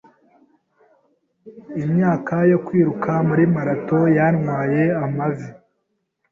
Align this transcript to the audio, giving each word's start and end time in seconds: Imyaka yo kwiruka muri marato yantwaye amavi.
Imyaka 1.85 2.35
yo 2.51 2.57
kwiruka 2.65 3.11
muri 3.27 3.43
marato 3.53 3.99
yantwaye 4.17 4.83
amavi. 5.05 5.47